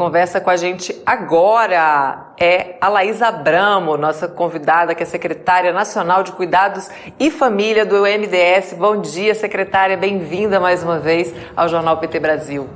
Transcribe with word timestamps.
conversa 0.00 0.40
com 0.40 0.48
a 0.48 0.56
gente 0.56 0.98
agora 1.04 2.32
é 2.40 2.78
a 2.80 2.88
Laís 2.88 3.20
Abramo, 3.20 3.98
nossa 3.98 4.26
convidada, 4.26 4.94
que 4.94 5.02
é 5.02 5.06
secretária 5.06 5.74
nacional 5.74 6.22
de 6.22 6.32
Cuidados 6.32 6.88
e 7.18 7.30
Família 7.30 7.84
do 7.84 7.96
MDS. 7.96 8.72
Bom 8.78 9.02
dia, 9.02 9.34
secretária, 9.34 9.98
bem-vinda 9.98 10.58
mais 10.58 10.82
uma 10.82 10.98
vez 10.98 11.34
ao 11.54 11.68
Jornal 11.68 11.98
PT 11.98 12.18
Brasil. 12.18 12.66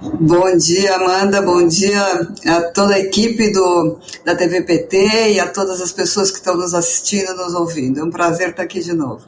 Bom 0.00 0.56
dia, 0.56 0.94
Amanda. 0.94 1.42
Bom 1.42 1.68
dia 1.68 2.02
a 2.46 2.62
toda 2.70 2.94
a 2.94 2.98
equipe 2.98 3.52
do, 3.52 3.98
da 4.24 4.34
TVPT 4.34 5.32
e 5.32 5.38
a 5.38 5.46
todas 5.46 5.82
as 5.82 5.92
pessoas 5.92 6.30
que 6.30 6.38
estão 6.38 6.56
nos 6.56 6.72
assistindo, 6.72 7.36
nos 7.36 7.52
ouvindo. 7.52 8.00
É 8.00 8.02
um 8.02 8.10
prazer 8.10 8.48
estar 8.48 8.62
aqui 8.62 8.80
de 8.80 8.94
novo. 8.94 9.26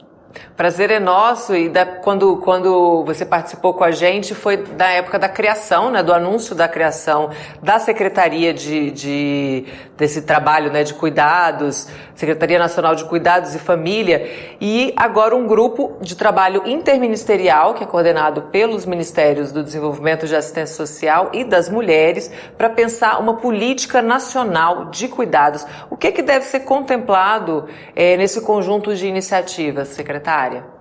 Prazer 0.55 0.89
é 0.89 1.01
nosso 1.01 1.53
e 1.53 1.67
da, 1.67 1.85
quando, 1.85 2.37
quando 2.37 3.03
você 3.03 3.25
participou 3.25 3.73
com 3.73 3.83
a 3.83 3.91
gente 3.91 4.33
foi 4.33 4.55
da 4.55 4.87
época 4.87 5.19
da 5.19 5.27
criação, 5.27 5.91
né, 5.91 6.01
do 6.01 6.13
anúncio 6.13 6.55
da 6.55 6.65
criação 6.65 7.29
da 7.61 7.77
Secretaria 7.77 8.53
de, 8.53 8.89
de 8.91 9.65
desse 9.97 10.21
trabalho 10.21 10.71
né, 10.71 10.81
de 10.83 10.93
cuidados, 10.93 11.89
Secretaria 12.15 12.57
Nacional 12.57 12.95
de 12.95 13.03
Cuidados 13.03 13.53
e 13.53 13.59
Família, 13.59 14.31
e 14.61 14.93
agora 14.95 15.35
um 15.35 15.45
grupo 15.45 15.97
de 15.99 16.15
trabalho 16.15 16.63
interministerial 16.65 17.73
que 17.73 17.83
é 17.83 17.87
coordenado 17.87 18.43
pelos 18.43 18.85
Ministérios 18.85 19.51
do 19.51 19.61
Desenvolvimento 19.61 20.25
de 20.25 20.37
Assistência 20.37 20.77
Social 20.77 21.31
e 21.33 21.43
das 21.43 21.67
Mulheres 21.67 22.31
para 22.57 22.69
pensar 22.69 23.19
uma 23.19 23.35
política 23.35 24.01
nacional 24.01 24.85
de 24.85 25.09
cuidados. 25.09 25.67
O 25.89 25.97
que, 25.97 26.13
que 26.13 26.21
deve 26.21 26.45
ser 26.45 26.61
contemplado 26.61 27.67
é, 27.93 28.15
nesse 28.15 28.39
conjunto 28.39 28.95
de 28.95 29.05
iniciativas, 29.05 29.89
secretária? 29.89 30.44
Área. 30.45 30.75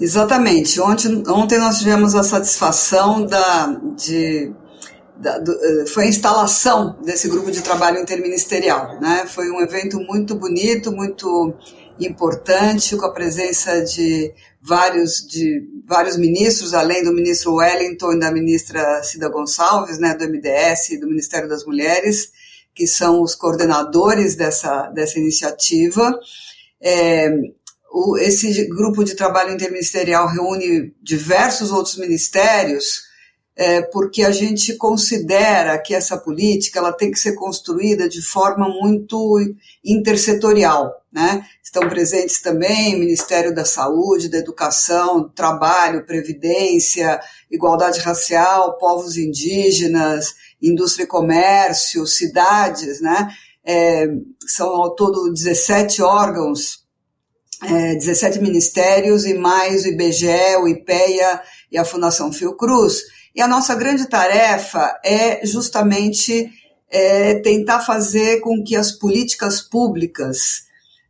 Exatamente. 0.00 0.80
Ontem, 0.80 1.22
ontem 1.28 1.58
nós 1.58 1.78
tivemos 1.78 2.14
a 2.14 2.22
satisfação 2.22 3.24
da, 3.24 3.66
de, 3.96 4.52
da, 5.16 5.38
do, 5.38 5.52
eh, 5.52 5.86
foi 5.86 6.04
a 6.04 6.08
instalação 6.08 6.98
desse 7.02 7.28
grupo 7.28 7.50
de 7.50 7.62
trabalho 7.62 8.00
interministerial. 8.00 9.00
Né? 9.00 9.24
Foi 9.28 9.50
um 9.50 9.60
evento 9.60 10.00
muito 10.00 10.34
bonito, 10.34 10.90
muito 10.90 11.54
importante, 12.00 12.96
com 12.96 13.06
a 13.06 13.12
presença 13.12 13.82
de 13.84 14.34
vários, 14.60 15.24
de 15.26 15.62
vários 15.86 16.16
ministros, 16.16 16.74
além 16.74 17.04
do 17.04 17.12
ministro 17.12 17.54
Wellington 17.54 18.14
e 18.14 18.18
da 18.18 18.32
ministra 18.32 19.02
Cida 19.04 19.28
Gonçalves, 19.28 19.98
né, 19.98 20.14
do 20.14 20.24
MDS 20.24 20.90
e 20.90 20.98
do 20.98 21.06
Ministério 21.06 21.48
das 21.48 21.64
Mulheres, 21.64 22.32
que 22.74 22.86
são 22.86 23.22
os 23.22 23.36
coordenadores 23.36 24.34
dessa, 24.34 24.88
dessa 24.88 25.20
iniciativa. 25.20 26.18
É, 26.82 27.30
o, 27.94 28.18
esse 28.18 28.66
grupo 28.66 29.04
de 29.04 29.14
trabalho 29.14 29.54
interministerial 29.54 30.26
reúne 30.26 30.92
diversos 31.00 31.70
outros 31.70 31.96
ministérios, 31.96 33.04
é, 33.56 33.82
porque 33.82 34.24
a 34.24 34.32
gente 34.32 34.76
considera 34.76 35.78
que 35.78 35.94
essa 35.94 36.18
política 36.18 36.80
ela 36.80 36.92
tem 36.92 37.12
que 37.12 37.18
ser 37.20 37.36
construída 37.36 38.08
de 38.08 38.20
forma 38.20 38.68
muito 38.68 39.38
intersetorial. 39.84 40.92
Né? 41.12 41.46
Estão 41.62 41.88
presentes 41.88 42.42
também 42.42 42.98
Ministério 42.98 43.54
da 43.54 43.64
Saúde, 43.64 44.28
da 44.28 44.38
Educação, 44.38 45.28
Trabalho, 45.28 46.04
Previdência, 46.04 47.20
Igualdade 47.48 48.00
Racial, 48.00 48.76
povos 48.76 49.16
indígenas, 49.16 50.34
indústria 50.60 51.04
e 51.04 51.06
comércio, 51.08 52.04
cidades, 52.08 53.00
né? 53.00 53.28
É, 53.66 54.08
são 54.46 54.68
ao 54.68 54.94
todo 54.94 55.32
17 55.32 56.02
órgãos 56.02 56.83
é, 57.68 57.94
17 57.94 58.40
ministérios 58.40 59.24
e 59.24 59.34
mais 59.34 59.84
o 59.84 59.88
IBGE, 59.88 60.56
o 60.60 60.68
IPEA 60.68 61.40
e 61.70 61.78
a 61.78 61.84
Fundação 61.84 62.32
Fiocruz. 62.32 63.02
E 63.34 63.42
a 63.42 63.48
nossa 63.48 63.74
grande 63.74 64.06
tarefa 64.06 64.98
é 65.04 65.44
justamente 65.44 66.50
é, 66.90 67.34
tentar 67.40 67.80
fazer 67.80 68.40
com 68.40 68.62
que 68.62 68.76
as 68.76 68.92
políticas 68.92 69.60
públicas 69.60 70.63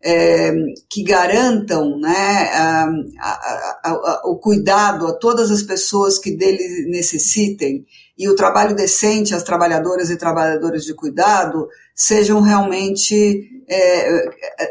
é, 0.05 0.53
que 0.91 1.03
garantam 1.03 1.99
né, 1.99 2.51
a, 2.53 2.87
a, 3.21 3.91
a, 3.91 4.23
o 4.27 4.37
cuidado 4.37 5.07
a 5.07 5.15
todas 5.15 5.51
as 5.51 5.63
pessoas 5.63 6.19
que 6.19 6.37
dele 6.37 6.87
necessitem 6.91 7.87
e 8.17 8.29
o 8.29 8.37
trabalho 8.37 8.77
decente 8.77 9.35
às 9.35 9.43
trabalhadoras 9.43 10.11
e 10.11 10.19
trabalhadores 10.19 10.85
de 10.85 10.93
cuidado 10.93 11.67
sejam 11.95 12.43
realmente 12.43 13.49
é, 13.67 14.27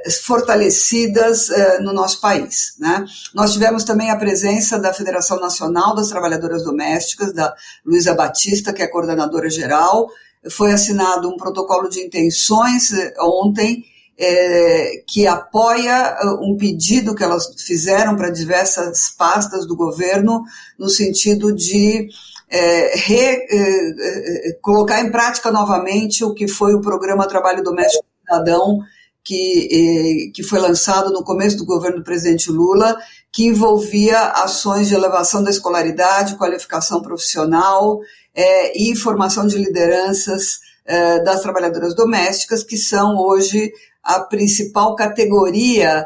é, 0.06 0.10
fortalecidas 0.12 1.50
é, 1.50 1.80
no 1.80 1.94
nosso 1.94 2.22
país. 2.22 2.76
Né? 2.80 3.04
Nós 3.34 3.54
tivemos 3.54 3.84
também 3.84 4.12
a 4.12 4.18
presença 4.18 4.78
da 4.78 4.94
Federação 4.94 5.40
Nacional 5.40 5.96
das 5.96 6.10
Trabalhadoras 6.10 6.64
Domésticas, 6.64 7.34
da 7.34 7.54
Luísa 7.84 8.14
Batista, 8.14 8.72
que 8.72 8.84
é 8.84 8.88
coordenadora 8.88 9.50
geral. 9.50 10.08
Foi 10.52 10.72
assinado 10.72 11.28
um 11.28 11.38
protocolo 11.38 11.90
de 11.90 12.02
intenções 12.02 12.94
é, 12.94 13.16
ontem 13.20 13.84
é, 14.18 15.04
que 15.08 15.26
apoia 15.26 16.18
um 16.42 16.56
pedido 16.58 17.16
que 17.16 17.24
elas 17.24 17.48
fizeram 17.66 18.16
para 18.16 18.30
diversas 18.30 19.10
pastas 19.10 19.68
do 19.68 19.76
governo 19.76 20.44
no 20.78 20.90
sentido 20.90 21.54
de 21.54 22.08
é, 22.50 22.96
re, 22.96 23.18
é, 23.18 24.50
é, 24.50 24.54
colocar 24.62 25.02
em 25.02 25.12
prática 25.12 25.52
novamente 25.52 26.24
o 26.24 26.34
que 26.34 26.48
foi 26.48 26.76
o 26.76 26.82
programa 26.82 27.28
Trabalho 27.28 27.64
Doméstico 27.64 28.06
Cidadão, 28.22 28.80
que, 29.24 30.32
que 30.36 30.44
foi 30.44 30.60
lançado 30.60 31.12
no 31.12 31.24
começo 31.24 31.58
do 31.58 31.66
governo 31.66 31.98
do 31.98 32.04
presidente 32.04 32.52
Lula, 32.52 32.98
que 33.32 33.46
envolvia 33.46 34.20
ações 34.20 34.90
de 34.90 34.94
elevação 34.94 35.44
da 35.44 35.50
escolaridade, 35.50 36.36
qualificação 36.36 37.02
profissional 37.02 38.00
é, 38.36 38.78
e 38.78 38.96
formação 38.96 39.48
de 39.48 39.58
lideranças 39.58 40.60
é, 40.86 41.24
das 41.24 41.42
trabalhadoras 41.42 41.96
domésticas, 41.96 42.64
que 42.64 42.78
são 42.78 43.18
hoje 43.18 43.72
a 44.04 44.20
principal 44.20 44.96
categoria 44.96 46.06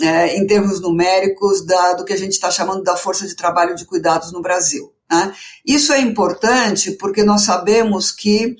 é, 0.00 0.36
em 0.36 0.46
termos 0.46 0.80
numéricos 0.80 1.64
da, 1.64 1.94
do 1.94 2.04
que 2.04 2.12
a 2.12 2.16
gente 2.16 2.32
está 2.32 2.50
chamando 2.50 2.82
da 2.82 2.96
força 2.96 3.26
de 3.26 3.34
trabalho 3.34 3.74
de 3.74 3.84
cuidados 3.84 4.32
no 4.32 4.40
Brasil. 4.40 4.92
Né? 5.10 5.34
Isso 5.66 5.92
é 5.92 6.00
importante 6.00 6.92
porque 6.92 7.22
nós 7.22 7.42
sabemos 7.42 8.10
que 8.10 8.56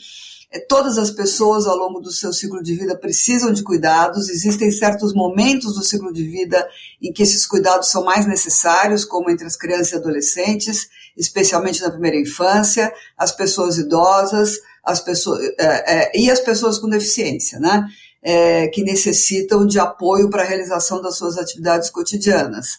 eh, 0.52 0.60
todas 0.60 0.98
as 0.98 1.10
pessoas 1.10 1.66
ao 1.66 1.76
longo 1.76 2.00
do 2.00 2.12
seu 2.12 2.32
ciclo 2.32 2.62
de 2.62 2.74
vida 2.76 2.96
precisam 2.96 3.52
de 3.52 3.62
cuidados, 3.62 4.28
existem 4.28 4.70
certos 4.70 5.12
momentos 5.14 5.74
do 5.74 5.84
ciclo 5.84 6.12
de 6.12 6.22
vida 6.24 6.66
em 7.02 7.12
que 7.12 7.22
esses 7.22 7.46
cuidados 7.46 7.90
são 7.90 8.04
mais 8.04 8.26
necessários, 8.26 9.04
como 9.04 9.30
entre 9.30 9.46
as 9.46 9.56
crianças 9.56 9.92
e 9.92 9.96
adolescentes, 9.96 10.88
especialmente 11.16 11.82
na 11.82 11.90
primeira 11.90 12.18
infância, 12.18 12.92
as 13.16 13.32
pessoas 13.32 13.78
idosas, 13.78 14.58
as 14.84 15.00
pessoas, 15.00 15.40
é, 15.58 15.64
é, 15.94 16.12
e 16.14 16.30
as 16.30 16.40
pessoas 16.40 16.78
com 16.78 16.88
deficiência, 16.88 17.58
né? 17.58 17.86
É, 18.26 18.68
que 18.68 18.82
necessitam 18.82 19.66
de 19.66 19.78
apoio 19.78 20.30
para 20.30 20.42
a 20.42 20.46
realização 20.46 21.02
das 21.02 21.18
suas 21.18 21.36
atividades 21.36 21.90
cotidianas. 21.90 22.78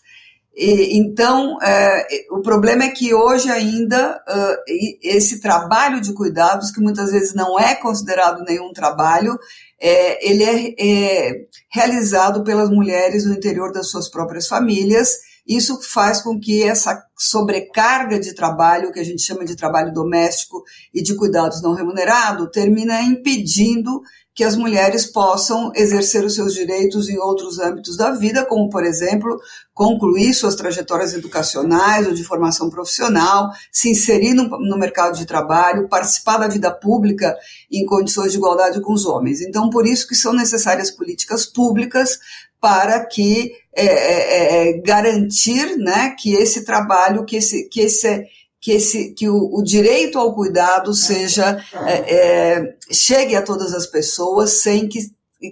E, 0.56 0.98
então, 0.98 1.62
é, 1.62 2.08
o 2.32 2.42
problema 2.42 2.86
é 2.86 2.90
que 2.90 3.14
hoje 3.14 3.52
ainda 3.52 4.24
uh, 4.28 4.58
esse 5.04 5.42
trabalho 5.42 6.00
de 6.00 6.14
cuidados, 6.14 6.72
que 6.72 6.80
muitas 6.80 7.12
vezes 7.12 7.34
não 7.34 7.60
é 7.60 7.76
considerado 7.76 8.42
nenhum 8.44 8.72
trabalho, 8.72 9.38
é, 9.80 10.28
ele 10.28 10.44
é, 10.44 10.76
é, 10.80 11.46
realizado 11.70 12.44
pelas 12.44 12.70
mulheres 12.70 13.26
no 13.26 13.34
interior 13.34 13.74
das 13.74 13.90
suas 13.90 14.10
próprias 14.10 14.48
famílias. 14.48 15.18
Isso 15.48 15.80
faz 15.82 16.22
com 16.22 16.40
que 16.40 16.64
essa 16.64 17.04
sobrecarga 17.18 18.20
de 18.20 18.34
trabalho, 18.34 18.92
que 18.92 19.00
a 19.00 19.04
gente 19.04 19.22
chama 19.22 19.46
de 19.46 19.56
trabalho 19.56 19.94
doméstico 19.94 20.64
e 20.94 21.04
de 21.04 21.16
cuidados 21.16 21.62
não 21.62 21.74
remunerado, 21.74 22.50
termina 22.50 23.02
impedindo 23.02 24.02
que 24.36 24.44
as 24.44 24.58
mulheres 24.58 25.06
possam 25.06 25.72
exercer 25.74 26.26
os 26.26 26.36
seus 26.36 26.54
direitos 26.54 27.08
em 27.08 27.18
outros 27.18 27.58
âmbitos 27.58 27.96
da 27.96 28.12
vida, 28.12 28.46
como, 28.46 28.70
por 28.70 28.84
exemplo, 28.84 29.40
concluir 29.74 30.34
suas 30.34 30.56
trajetórias 30.56 31.14
educacionais 31.14 32.06
ou 32.06 32.14
de 32.14 32.22
formação 32.22 32.70
profissional, 32.70 33.50
se 33.72 33.90
inserir 33.90 34.34
no, 34.34 34.50
no, 34.50 34.78
mercado 34.78 35.18
de 35.18 35.26
trabalho, 35.26 35.88
participar 35.88 36.38
da 36.38 36.50
vida 36.50 36.70
pública 36.70 37.34
em 37.72 37.86
condições 37.86 38.34
de 38.34 38.38
igualdade 38.38 38.82
com 38.82 38.92
os 38.92 39.06
homens. 39.06 39.40
Então, 39.40 39.70
por 39.70 39.88
isso 39.88 40.06
que 40.06 40.16
são 40.16 40.34
necessárias 40.34 40.92
políticas 40.92 41.46
públicas 41.46 42.20
para 42.66 43.06
que 43.06 43.52
é, 43.76 43.86
é, 43.86 44.70
é, 44.70 44.82
garantir 44.82 45.78
né, 45.78 46.16
que 46.18 46.34
esse 46.34 46.66
trabalho, 46.66 47.24
que 47.24 47.36
esse, 47.36 47.70
que 47.70 47.82
esse 47.82 48.26
que, 48.60 48.72
esse, 48.72 49.14
que 49.14 49.30
o, 49.30 49.60
o 49.60 49.64
direito 49.64 50.18
ao 50.18 50.34
cuidado 50.34 50.92
seja 50.92 51.64
é, 51.86 52.16
é, 52.16 52.76
chegue 52.92 53.36
a 53.36 53.44
todas 53.44 53.72
as 53.76 53.86
pessoas 53.86 54.64
sem 54.64 54.88
que, 54.88 55.02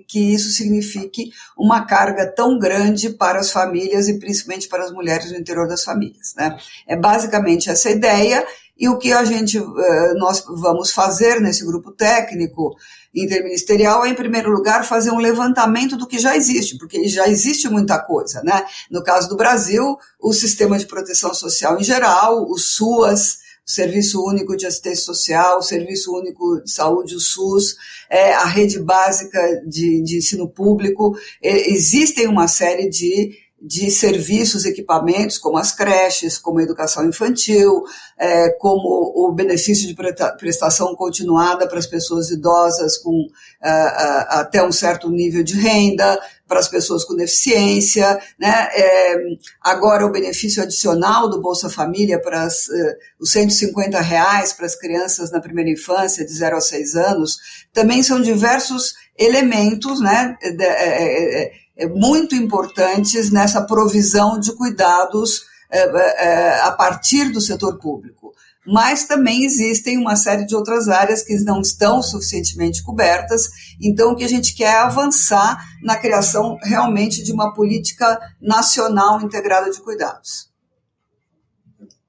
que 0.08 0.34
isso 0.34 0.50
signifique 0.50 1.30
uma 1.56 1.86
carga 1.86 2.26
tão 2.26 2.58
grande 2.58 3.12
para 3.12 3.40
as 3.40 3.52
famílias 3.52 4.08
e 4.08 4.18
principalmente 4.18 4.68
para 4.68 4.86
as 4.86 4.92
mulheres 4.92 5.32
no 5.32 5.38
interior 5.38 5.68
das 5.68 5.84
famílias. 5.84 6.34
Né? 6.36 6.58
É 6.88 6.96
basicamente 6.96 7.70
essa 7.70 7.92
ideia 7.92 8.44
e 8.84 8.90
o 8.90 8.98
que 8.98 9.14
a 9.14 9.24
gente 9.24 9.58
eh, 9.58 10.14
nós 10.16 10.44
vamos 10.46 10.92
fazer 10.92 11.40
nesse 11.40 11.66
grupo 11.66 11.90
técnico 11.90 12.76
interministerial 13.16 14.04
é, 14.04 14.10
em 14.10 14.14
primeiro 14.14 14.52
lugar, 14.52 14.84
fazer 14.86 15.10
um 15.10 15.20
levantamento 15.20 15.96
do 15.96 16.06
que 16.06 16.20
já 16.20 16.36
existe, 16.36 16.78
porque 16.78 17.08
já 17.08 17.26
existe 17.30 17.70
muita 17.70 17.98
coisa, 17.98 18.44
né? 18.44 18.66
No 18.92 19.02
caso 19.02 19.30
do 19.30 19.38
Brasil, 19.38 19.98
o 20.20 20.34
sistema 20.34 20.78
de 20.78 20.86
proteção 20.86 21.34
social 21.34 21.80
em 21.80 21.84
geral, 21.84 22.44
o 22.44 22.58
SUAS, 22.58 23.38
o 23.66 23.72
Serviço 23.72 24.22
Único 24.22 24.58
de 24.58 24.66
Assistência 24.66 25.06
Social, 25.06 25.60
o 25.60 25.64
Serviço 25.64 26.14
Único 26.14 26.62
de 26.62 26.70
Saúde, 26.70 27.16
o 27.16 27.22
SUS, 27.22 27.78
é, 28.10 28.34
a 28.34 28.44
rede 28.44 28.82
básica 28.82 29.64
de, 29.66 30.04
de 30.04 30.18
ensino 30.18 30.50
público. 30.50 31.18
É, 31.42 31.72
existem 31.72 32.28
uma 32.28 32.50
série 32.50 32.90
de 32.90 33.32
de 33.66 33.90
serviços, 33.90 34.66
equipamentos, 34.66 35.38
como 35.38 35.58
as 35.58 35.72
creches, 35.72 36.38
como 36.38 36.60
a 36.60 36.64
educação 36.64 37.08
infantil, 37.08 37.86
é, 38.20 38.50
como 38.60 39.14
o 39.16 39.32
benefício 39.32 39.88
de 39.88 39.96
prestação 40.38 40.94
continuada 40.96 41.66
para 41.66 41.80
as 41.80 41.88
pessoas 41.88 42.30
idosas 42.30 42.98
com 42.98 43.26
é, 43.64 43.70
é, 43.70 44.26
até 44.32 44.62
um 44.62 44.72
certo 44.72 45.10
nível 45.10 45.44
de 45.46 45.54
renda, 45.54 46.20
para 46.46 46.60
as 46.60 46.68
pessoas 46.68 47.06
com 47.06 47.16
deficiência, 47.16 48.20
né? 48.38 48.68
É, 48.76 49.16
agora 49.62 50.06
o 50.06 50.12
benefício 50.12 50.62
adicional 50.62 51.30
do 51.30 51.42
Bolsa 51.42 51.70
Família 51.70 52.22
para 52.22 52.44
as, 52.44 52.68
uh, 52.68 52.96
os 53.20 53.32
150 53.32 54.00
reais 54.02 54.52
para 54.52 54.66
as 54.66 54.76
crianças 54.76 55.32
na 55.32 55.40
primeira 55.40 55.72
infância, 55.72 56.26
de 56.26 56.34
0 56.34 56.58
a 56.58 56.62
6 56.62 56.96
anos, 56.96 57.38
também 57.74 58.04
são 58.04 58.22
diversos 58.22 58.94
elementos, 59.18 60.02
né? 60.02 60.38
De, 60.42 60.64
é, 60.64 61.44
é, 61.44 61.63
muito 61.96 62.36
importantes 62.36 63.32
nessa 63.32 63.62
provisão 63.62 64.40
de 64.40 64.54
cuidados 64.54 65.44
é, 65.72 65.80
é, 65.80 66.62
a 66.62 66.72
partir 66.72 67.32
do 67.32 67.42
setor 67.42 67.80
público. 67.80 68.32
Mas 68.66 69.06
também 69.06 69.44
existem 69.44 69.98
uma 69.98 70.16
série 70.16 70.46
de 70.46 70.56
outras 70.56 70.88
áreas 70.88 71.22
que 71.24 71.36
não 71.44 71.60
estão 71.60 72.02
suficientemente 72.02 72.82
cobertas, 72.82 73.50
então 73.82 74.12
o 74.12 74.16
que 74.16 74.24
a 74.24 74.30
gente 74.30 74.56
quer 74.56 74.76
é 74.76 74.78
avançar 74.78 75.58
na 75.82 75.98
criação 75.98 76.58
realmente 76.62 77.24
de 77.24 77.34
uma 77.34 77.54
política 77.54 78.20
nacional 78.42 79.20
integrada 79.22 79.70
de 79.70 79.82
cuidados. 79.82 80.54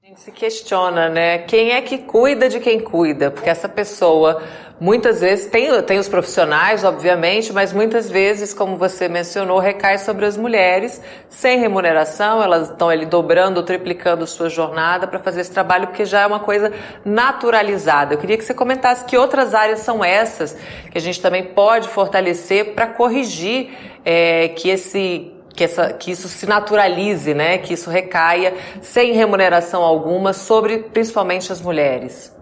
Gente 0.01 0.21
se 0.21 0.31
questiona, 0.31 1.09
né? 1.09 1.39
Quem 1.39 1.71
é 1.71 1.81
que 1.81 1.97
cuida 1.97 2.47
de 2.47 2.59
quem 2.59 2.79
cuida? 2.79 3.31
Porque 3.31 3.49
essa 3.49 3.67
pessoa 3.67 4.41
muitas 4.79 5.21
vezes 5.21 5.47
tem, 5.47 5.81
tem 5.83 5.99
os 5.99 6.07
profissionais, 6.07 6.83
obviamente, 6.83 7.53
mas 7.53 7.71
muitas 7.71 8.09
vezes, 8.09 8.53
como 8.53 8.77
você 8.77 9.07
mencionou, 9.07 9.59
recai 9.59 9.97
sobre 9.97 10.25
as 10.25 10.35
mulheres 10.35 11.01
sem 11.29 11.59
remuneração, 11.59 12.41
elas 12.41 12.69
estão 12.69 12.89
ali 12.89 13.05
dobrando, 13.05 13.63
triplicando 13.63 14.27
sua 14.27 14.49
jornada 14.49 15.07
para 15.07 15.19
fazer 15.19 15.41
esse 15.41 15.51
trabalho, 15.51 15.87
porque 15.87 16.05
já 16.05 16.21
é 16.21 16.27
uma 16.27 16.39
coisa 16.39 16.71
naturalizada. 17.03 18.13
Eu 18.13 18.17
queria 18.17 18.37
que 18.37 18.43
você 18.43 18.53
comentasse 18.53 19.05
que 19.05 19.17
outras 19.17 19.53
áreas 19.53 19.79
são 19.79 20.03
essas 20.03 20.57
que 20.91 20.97
a 20.97 21.01
gente 21.01 21.21
também 21.21 21.43
pode 21.43 21.87
fortalecer 21.87 22.73
para 22.73 22.87
corrigir 22.87 23.71
é, 24.03 24.49
que 24.49 24.69
esse 24.69 25.31
que, 25.55 25.63
essa, 25.63 25.93
que 25.93 26.11
isso 26.11 26.27
se 26.27 26.45
naturalize, 26.45 27.33
né? 27.33 27.57
Que 27.57 27.73
isso 27.73 27.89
recaia 27.89 28.53
sem 28.81 29.13
remuneração 29.13 29.81
alguma 29.83 30.33
sobre 30.33 30.79
principalmente 30.79 31.49
as 31.49 31.61
mulheres. 31.61 32.34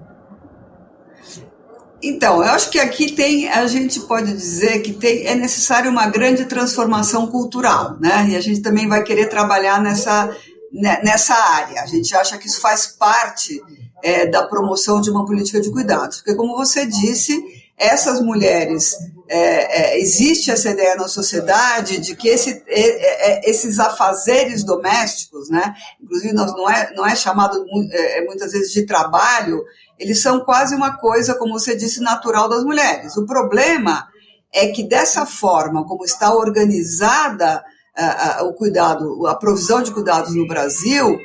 Então, 2.03 2.43
eu 2.43 2.49
acho 2.49 2.69
que 2.69 2.77
aqui 2.77 3.13
tem, 3.13 3.47
a 3.47 3.65
gente 3.65 4.01
pode 4.01 4.33
dizer 4.33 4.81
que 4.81 4.91
tem, 4.91 5.25
é 5.25 5.35
necessário 5.35 5.89
uma 5.89 6.05
grande 6.07 6.43
transformação 6.45 7.27
cultural, 7.27 7.97
né? 7.99 8.27
E 8.29 8.35
a 8.35 8.41
gente 8.41 8.61
também 8.61 8.87
vai 8.89 9.03
querer 9.03 9.27
trabalhar 9.27 9.81
nessa, 9.81 10.35
né, 10.71 10.99
nessa 11.01 11.33
área. 11.33 11.81
A 11.81 11.85
gente 11.85 12.13
acha 12.13 12.37
que 12.37 12.47
isso 12.47 12.59
faz 12.59 12.87
parte 12.87 13.61
é, 14.03 14.25
da 14.25 14.43
promoção 14.43 14.99
de 14.99 15.09
uma 15.09 15.25
política 15.25 15.61
de 15.61 15.71
cuidados, 15.71 16.17
porque, 16.17 16.35
como 16.35 16.57
você 16.57 16.85
disse, 16.85 17.41
essas 17.77 18.21
mulheres, 18.21 18.95
é, 19.27 19.95
é, 19.95 19.99
existe 19.99 20.51
essa 20.51 20.69
ideia 20.69 20.95
na 20.95 21.07
sociedade 21.07 21.99
de 21.99 22.15
que 22.15 22.29
esse, 22.29 22.63
é, 22.67 23.47
é, 23.47 23.49
esses 23.49 23.79
afazeres 23.79 24.63
domésticos, 24.63 25.49
né? 25.49 25.73
Inclusive, 26.01 26.33
não 26.33 26.69
é, 26.69 26.93
não 26.95 27.05
é 27.05 27.15
chamado 27.15 27.65
é, 27.91 28.25
muitas 28.25 28.51
vezes 28.51 28.71
de 28.71 28.85
trabalho 28.85 29.63
eles 29.99 30.21
são 30.21 30.41
quase 30.41 30.75
uma 30.75 30.97
coisa, 30.97 31.35
como 31.35 31.53
você 31.53 31.75
disse, 31.75 32.01
natural 32.01 32.49
das 32.49 32.63
mulheres. 32.63 33.15
O 33.15 33.25
problema 33.25 34.07
é 34.53 34.67
que 34.67 34.83
dessa 34.83 35.25
forma, 35.25 35.85
como 35.85 36.03
está 36.03 36.33
organizada 36.33 37.63
uh, 37.97 38.43
uh, 38.43 38.47
o 38.49 38.53
cuidado, 38.53 39.27
a 39.27 39.35
provisão 39.35 39.81
de 39.81 39.91
cuidados 39.91 40.35
no 40.35 40.47
Brasil, 40.47 41.17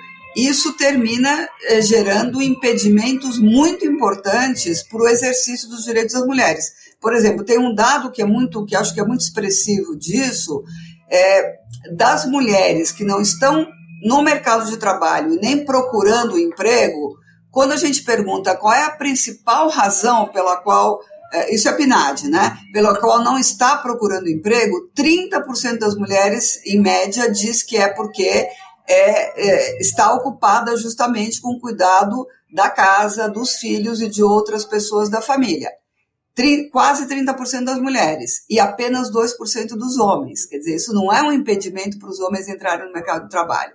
isso 0.46 0.76
termina 0.76 1.44
uh, 1.44 1.82
gerando 1.82 2.42
impedimentos 2.42 3.38
muito 3.38 3.84
importantes 3.86 4.82
para 4.82 5.02
o 5.02 5.08
exercício 5.08 5.68
dos 5.68 5.84
direitos 5.84 6.12
das 6.14 6.26
mulheres. 6.26 6.66
Por 7.00 7.14
exemplo, 7.14 7.44
tem 7.44 7.58
um 7.58 7.74
dado 7.74 8.10
que 8.10 8.20
é 8.20 8.26
muito, 8.26 8.64
que 8.64 8.76
acho 8.76 8.92
que 8.92 9.00
é 9.00 9.04
muito 9.04 9.20
expressivo 9.20 9.96
disso, 9.96 10.62
é, 11.10 11.54
das 11.96 12.26
mulheres 12.26 12.92
que 12.92 13.04
não 13.04 13.20
estão 13.20 13.66
no 14.02 14.22
mercado 14.22 14.68
de 14.68 14.76
trabalho 14.76 15.38
nem 15.40 15.64
procurando 15.64 16.38
emprego, 16.38 17.16
quando 17.50 17.72
a 17.72 17.76
gente 17.76 18.02
pergunta 18.02 18.56
qual 18.56 18.72
é 18.72 18.84
a 18.84 18.90
principal 18.90 19.68
razão 19.68 20.28
pela 20.28 20.56
qual, 20.58 21.00
é, 21.32 21.54
isso 21.54 21.68
é 21.68 21.72
PNAD, 21.72 22.28
né? 22.28 22.56
Pela 22.72 22.98
qual 22.98 23.22
não 23.22 23.38
está 23.38 23.76
procurando 23.76 24.28
emprego, 24.28 24.90
30% 24.96 25.78
das 25.78 25.96
mulheres, 25.96 26.60
em 26.66 26.80
média, 26.80 27.30
diz 27.30 27.62
que 27.62 27.76
é 27.76 27.88
porque 27.88 28.48
é, 28.88 29.48
é, 29.48 29.80
está 29.80 30.14
ocupada 30.14 30.74
justamente 30.76 31.40
com 31.40 31.50
o 31.50 31.60
cuidado 31.60 32.26
da 32.50 32.70
casa, 32.70 33.28
dos 33.28 33.56
filhos 33.56 34.00
e 34.00 34.08
de 34.08 34.22
outras 34.22 34.64
pessoas 34.64 35.10
da 35.10 35.20
família. 35.20 35.70
Tri, 36.34 36.70
quase 36.70 37.06
30% 37.06 37.64
das 37.64 37.78
mulheres 37.78 38.44
e 38.48 38.58
apenas 38.58 39.12
2% 39.12 39.68
dos 39.70 39.98
homens. 39.98 40.46
Quer 40.46 40.58
dizer, 40.58 40.76
isso 40.76 40.94
não 40.94 41.12
é 41.12 41.22
um 41.22 41.32
impedimento 41.32 41.98
para 41.98 42.08
os 42.08 42.18
homens 42.20 42.48
entrarem 42.48 42.86
no 42.86 42.92
mercado 42.92 43.24
de 43.24 43.30
trabalho. 43.30 43.72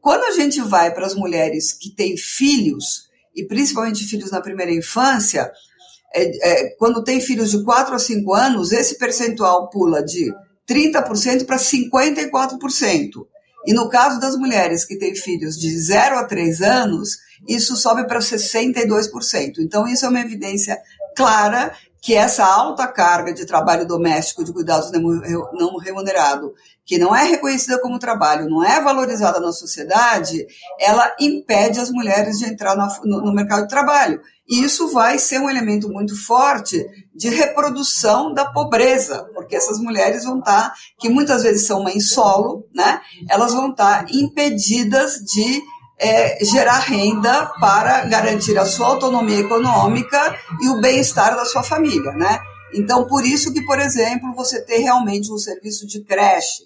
Quando 0.00 0.24
a 0.24 0.32
gente 0.32 0.60
vai 0.60 0.92
para 0.92 1.06
as 1.06 1.14
mulheres 1.14 1.72
que 1.72 1.94
têm 1.94 2.16
filhos, 2.16 3.08
e 3.34 3.46
principalmente 3.46 4.04
filhos 4.04 4.30
na 4.30 4.40
primeira 4.40 4.72
infância, 4.72 5.50
é, 6.12 6.48
é, 6.48 6.70
quando 6.76 7.04
tem 7.04 7.20
filhos 7.20 7.50
de 7.50 7.62
4 7.62 7.94
a 7.94 7.98
5 7.98 8.34
anos, 8.34 8.72
esse 8.72 8.98
percentual 8.98 9.70
pula 9.70 10.02
de 10.02 10.32
30% 10.68 11.46
para 11.46 11.56
54%. 11.56 13.26
E 13.66 13.72
no 13.72 13.88
caso 13.88 14.18
das 14.18 14.36
mulheres 14.36 14.84
que 14.84 14.96
têm 14.96 15.14
filhos 15.14 15.56
de 15.56 15.70
0 15.78 16.18
a 16.18 16.24
3 16.24 16.62
anos, 16.62 17.18
isso 17.48 17.76
sobe 17.76 18.06
para 18.06 18.20
62%. 18.20 19.58
Então, 19.58 19.86
isso 19.86 20.04
é 20.04 20.08
uma 20.08 20.20
evidência 20.20 20.78
clara 21.16 21.72
que 22.02 22.14
essa 22.14 22.44
alta 22.44 22.86
carga 22.86 23.32
de 23.32 23.44
trabalho 23.44 23.86
doméstico, 23.86 24.42
de 24.42 24.52
cuidados 24.52 24.90
não 24.90 25.76
remunerado, 25.76 26.54
que 26.84 26.98
não 26.98 27.14
é 27.14 27.24
reconhecida 27.24 27.78
como 27.78 27.98
trabalho, 27.98 28.48
não 28.48 28.64
é 28.64 28.80
valorizada 28.80 29.38
na 29.38 29.52
sociedade, 29.52 30.46
ela 30.78 31.14
impede 31.20 31.78
as 31.78 31.90
mulheres 31.90 32.38
de 32.38 32.46
entrar 32.46 32.74
no, 33.04 33.32
mercado 33.32 33.62
de 33.62 33.68
trabalho. 33.68 34.20
E 34.48 34.64
isso 34.64 34.88
vai 34.88 35.18
ser 35.18 35.38
um 35.38 35.48
elemento 35.48 35.88
muito 35.88 36.16
forte 36.24 36.84
de 37.14 37.28
reprodução 37.28 38.32
da 38.32 38.50
pobreza, 38.50 39.22
porque 39.34 39.54
essas 39.54 39.78
mulheres 39.78 40.24
vão 40.24 40.40
estar, 40.40 40.72
que 40.98 41.08
muitas 41.08 41.42
vezes 41.42 41.66
são 41.66 41.84
mães 41.84 42.10
solo, 42.10 42.66
né? 42.74 43.00
Elas 43.28 43.52
vão 43.52 43.70
estar 43.70 44.06
impedidas 44.12 45.18
de 45.18 45.62
é, 46.00 46.42
gerar 46.42 46.78
renda 46.78 47.46
para 47.60 48.06
garantir 48.06 48.58
a 48.58 48.64
sua 48.64 48.86
autonomia 48.86 49.40
econômica 49.40 50.34
e 50.62 50.68
o 50.70 50.80
bem-estar 50.80 51.36
da 51.36 51.44
sua 51.44 51.62
família, 51.62 52.12
né? 52.12 52.40
Então, 52.72 53.06
por 53.06 53.26
isso 53.26 53.52
que, 53.52 53.62
por 53.64 53.78
exemplo, 53.78 54.34
você 54.34 54.64
ter 54.64 54.78
realmente 54.78 55.30
um 55.30 55.36
serviço 55.36 55.86
de 55.86 56.02
creche 56.02 56.64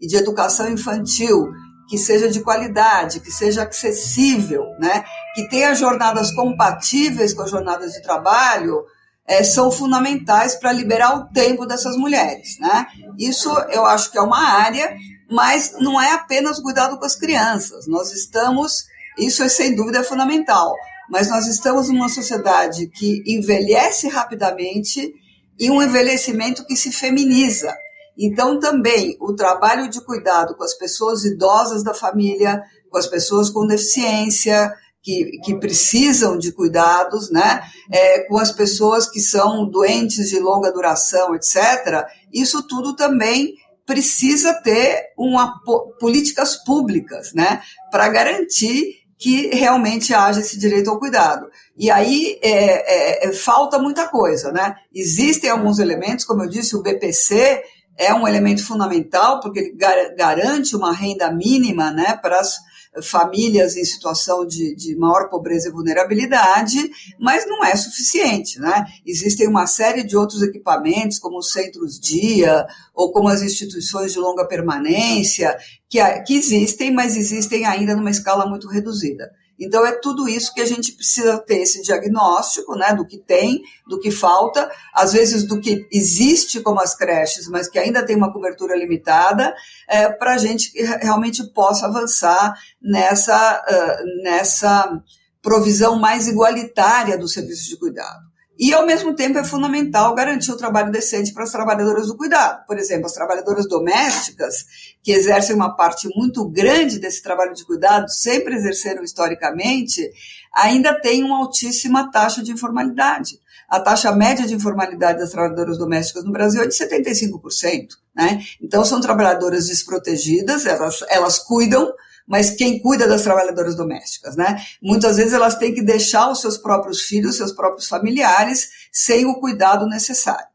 e 0.00 0.06
de 0.06 0.16
educação 0.16 0.70
infantil 0.70 1.50
que 1.88 1.96
seja 1.96 2.28
de 2.28 2.40
qualidade, 2.40 3.20
que 3.20 3.30
seja 3.30 3.62
acessível, 3.62 4.64
né? 4.78 5.04
que 5.34 5.48
tenha 5.48 5.74
jornadas 5.74 6.32
compatíveis 6.32 7.32
com 7.32 7.42
as 7.42 7.50
jornadas 7.50 7.92
de 7.92 8.02
trabalho, 8.02 8.84
é, 9.26 9.42
são 9.42 9.70
fundamentais 9.70 10.56
para 10.56 10.72
liberar 10.72 11.16
o 11.16 11.28
tempo 11.32 11.64
dessas 11.64 11.96
mulheres. 11.96 12.58
Né? 12.58 12.86
Isso 13.18 13.50
eu 13.70 13.86
acho 13.86 14.10
que 14.10 14.18
é 14.18 14.22
uma 14.22 14.42
área 14.60 14.96
mas 15.30 15.72
não 15.80 16.00
é 16.00 16.12
apenas 16.12 16.58
o 16.58 16.62
cuidado 16.62 16.98
com 16.98 17.04
as 17.04 17.16
crianças. 17.16 17.86
Nós 17.86 18.12
estamos, 18.12 18.84
isso 19.18 19.42
é 19.42 19.48
sem 19.48 19.74
dúvida 19.74 20.02
fundamental, 20.04 20.74
mas 21.10 21.28
nós 21.28 21.46
estamos 21.46 21.88
numa 21.88 22.08
sociedade 22.08 22.88
que 22.88 23.22
envelhece 23.26 24.08
rapidamente 24.08 25.12
e 25.58 25.70
um 25.70 25.82
envelhecimento 25.82 26.64
que 26.66 26.76
se 26.76 26.92
feminiza. 26.92 27.76
Então, 28.18 28.58
também 28.58 29.16
o 29.20 29.34
trabalho 29.34 29.90
de 29.90 30.00
cuidado 30.00 30.56
com 30.56 30.64
as 30.64 30.74
pessoas 30.74 31.24
idosas 31.24 31.84
da 31.84 31.92
família, 31.92 32.62
com 32.90 32.96
as 32.96 33.06
pessoas 33.06 33.50
com 33.50 33.66
deficiência, 33.66 34.72
que, 35.06 35.38
que 35.44 35.54
precisam 35.60 36.36
de 36.36 36.50
cuidados, 36.50 37.30
né? 37.30 37.62
É, 37.92 38.20
com 38.22 38.38
as 38.38 38.50
pessoas 38.50 39.08
que 39.08 39.20
são 39.20 39.68
doentes 39.70 40.30
de 40.30 40.40
longa 40.40 40.72
duração, 40.72 41.32
etc. 41.34 42.04
Isso 42.32 42.66
tudo 42.66 42.96
também 42.96 43.54
precisa 43.86 44.52
ter 44.52 45.12
uma, 45.16 45.60
políticas 46.00 46.56
públicas, 46.56 47.32
né, 47.32 47.62
para 47.90 48.08
garantir 48.08 49.06
que 49.18 49.48
realmente 49.54 50.12
haja 50.12 50.40
esse 50.40 50.58
direito 50.58 50.90
ao 50.90 50.98
cuidado. 50.98 51.46
E 51.78 51.90
aí 51.90 52.38
é, 52.42 53.24
é, 53.24 53.28
é, 53.28 53.32
falta 53.32 53.78
muita 53.78 54.08
coisa, 54.08 54.52
né? 54.52 54.74
Existem 54.94 55.48
alguns 55.48 55.78
elementos, 55.78 56.24
como 56.24 56.42
eu 56.42 56.50
disse, 56.50 56.76
o 56.76 56.82
BPC 56.82 57.62
é 57.96 58.12
um 58.12 58.28
elemento 58.28 58.62
fundamental 58.62 59.40
porque 59.40 59.58
ele 59.60 59.72
gar 59.72 60.14
garante 60.14 60.76
uma 60.76 60.92
renda 60.92 61.30
mínima, 61.30 61.90
né, 61.90 62.18
para 62.20 62.40
as 62.40 62.58
famílias 63.02 63.76
em 63.76 63.84
situação 63.84 64.46
de, 64.46 64.74
de 64.74 64.96
maior 64.96 65.28
pobreza 65.28 65.68
e 65.68 65.72
vulnerabilidade, 65.72 66.78
mas 67.18 67.46
não 67.46 67.64
é 67.64 67.74
suficiente. 67.76 68.58
Né? 68.58 68.84
Existem 69.04 69.48
uma 69.48 69.66
série 69.66 70.02
de 70.02 70.16
outros 70.16 70.42
equipamentos, 70.42 71.18
como 71.18 71.38
os 71.38 71.52
centros-dia, 71.52 72.66
ou 72.94 73.12
como 73.12 73.28
as 73.28 73.42
instituições 73.42 74.12
de 74.12 74.18
longa 74.18 74.46
permanência, 74.46 75.56
que, 75.88 75.98
que 76.22 76.34
existem, 76.34 76.92
mas 76.92 77.16
existem 77.16 77.66
ainda 77.66 77.94
numa 77.94 78.10
escala 78.10 78.46
muito 78.46 78.68
reduzida. 78.68 79.30
Então, 79.58 79.86
é 79.86 79.92
tudo 79.92 80.28
isso 80.28 80.52
que 80.52 80.60
a 80.60 80.66
gente 80.66 80.92
precisa 80.92 81.38
ter 81.38 81.58
esse 81.58 81.82
diagnóstico, 81.82 82.76
né, 82.76 82.94
do 82.94 83.06
que 83.06 83.18
tem, 83.18 83.62
do 83.86 83.98
que 83.98 84.10
falta, 84.10 84.70
às 84.92 85.12
vezes 85.12 85.44
do 85.44 85.60
que 85.60 85.86
existe 85.90 86.60
como 86.60 86.80
as 86.80 86.94
creches, 86.94 87.48
mas 87.48 87.68
que 87.68 87.78
ainda 87.78 88.04
tem 88.04 88.16
uma 88.16 88.32
cobertura 88.32 88.76
limitada, 88.76 89.54
é, 89.88 90.08
para 90.10 90.34
a 90.34 90.38
gente 90.38 90.72
realmente 91.00 91.42
possa 91.52 91.86
avançar 91.86 92.54
nessa, 92.82 93.64
uh, 93.68 94.22
nessa 94.22 95.02
provisão 95.40 95.98
mais 95.98 96.26
igualitária 96.28 97.16
dos 97.16 97.32
serviços 97.32 97.66
de 97.66 97.78
cuidado. 97.78 98.35
E, 98.58 98.72
ao 98.72 98.86
mesmo 98.86 99.14
tempo, 99.14 99.38
é 99.38 99.44
fundamental 99.44 100.14
garantir 100.14 100.50
o 100.50 100.56
trabalho 100.56 100.90
decente 100.90 101.32
para 101.32 101.44
as 101.44 101.52
trabalhadoras 101.52 102.06
do 102.06 102.16
cuidado. 102.16 102.64
Por 102.66 102.78
exemplo, 102.78 103.06
as 103.06 103.12
trabalhadoras 103.12 103.68
domésticas, 103.68 104.64
que 105.02 105.12
exercem 105.12 105.54
uma 105.54 105.76
parte 105.76 106.08
muito 106.16 106.48
grande 106.48 106.98
desse 106.98 107.22
trabalho 107.22 107.52
de 107.52 107.64
cuidado, 107.64 108.08
sempre 108.10 108.54
exerceram 108.54 109.02
historicamente, 109.02 110.10
ainda 110.54 110.98
têm 110.98 111.22
uma 111.22 111.38
altíssima 111.38 112.10
taxa 112.10 112.42
de 112.42 112.52
informalidade. 112.52 113.38
A 113.68 113.80
taxa 113.80 114.12
média 114.12 114.46
de 114.46 114.54
informalidade 114.54 115.18
das 115.18 115.30
trabalhadoras 115.30 115.76
domésticas 115.76 116.24
no 116.24 116.32
Brasil 116.32 116.62
é 116.62 116.66
de 116.66 116.74
75%. 116.74 117.88
Né? 118.14 118.42
Então, 118.62 118.84
são 118.84 119.00
trabalhadoras 119.00 119.66
desprotegidas, 119.66 120.64
elas, 120.64 121.04
elas 121.08 121.38
cuidam, 121.38 121.92
mas 122.26 122.50
quem 122.50 122.80
cuida 122.80 123.06
das 123.06 123.22
trabalhadoras 123.22 123.76
domésticas, 123.76 124.36
né? 124.36 124.60
Muitas 124.82 125.16
vezes 125.16 125.32
elas 125.32 125.56
têm 125.56 125.72
que 125.72 125.82
deixar 125.82 126.28
os 126.30 126.40
seus 126.40 126.58
próprios 126.58 127.02
filhos, 127.02 127.36
seus 127.36 127.52
próprios 127.52 127.88
familiares, 127.88 128.88
sem 128.90 129.26
o 129.26 129.38
cuidado 129.38 129.86
necessário. 129.86 130.46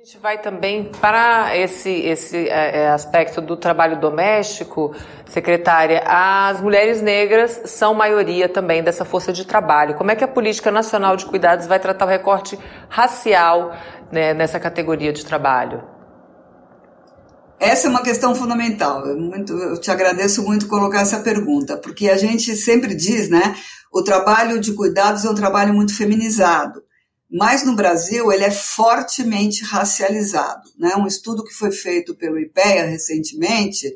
A 0.00 0.04
gente 0.04 0.18
vai 0.18 0.40
também 0.40 0.92
para 1.00 1.56
esse, 1.56 1.90
esse 1.90 2.48
é, 2.48 2.82
é, 2.82 2.88
aspecto 2.90 3.40
do 3.40 3.56
trabalho 3.56 4.00
doméstico, 4.00 4.94
secretária. 5.26 6.02
As 6.06 6.60
mulheres 6.60 7.02
negras 7.02 7.62
são 7.64 7.92
maioria 7.94 8.48
também 8.48 8.82
dessa 8.82 9.04
força 9.04 9.32
de 9.32 9.44
trabalho. 9.44 9.96
Como 9.96 10.10
é 10.10 10.16
que 10.16 10.22
a 10.22 10.28
Política 10.28 10.70
Nacional 10.70 11.16
de 11.16 11.26
Cuidados 11.26 11.66
vai 11.66 11.80
tratar 11.80 12.06
o 12.06 12.08
recorte 12.08 12.56
racial 12.88 13.76
né, 14.10 14.32
nessa 14.32 14.60
categoria 14.60 15.12
de 15.12 15.26
trabalho? 15.26 15.97
Essa 17.60 17.88
é 17.88 17.90
uma 17.90 18.02
questão 18.02 18.34
fundamental. 18.34 19.06
Eu, 19.06 19.18
muito, 19.18 19.52
eu 19.52 19.80
te 19.80 19.90
agradeço 19.90 20.42
muito 20.42 20.68
colocar 20.68 21.00
essa 21.00 21.20
pergunta, 21.20 21.76
porque 21.76 22.08
a 22.08 22.16
gente 22.16 22.54
sempre 22.56 22.94
diz, 22.94 23.28
né? 23.28 23.56
O 23.92 24.02
trabalho 24.02 24.60
de 24.60 24.72
cuidados 24.72 25.24
é 25.24 25.30
um 25.30 25.34
trabalho 25.34 25.74
muito 25.74 25.94
feminizado. 25.94 26.82
Mas 27.30 27.64
no 27.64 27.74
Brasil 27.74 28.32
ele 28.32 28.44
é 28.44 28.50
fortemente 28.50 29.62
racializado. 29.64 30.70
Né? 30.78 30.94
Um 30.96 31.06
estudo 31.06 31.44
que 31.44 31.52
foi 31.52 31.70
feito 31.70 32.14
pelo 32.14 32.38
IPEA 32.38 32.86
recentemente, 32.86 33.86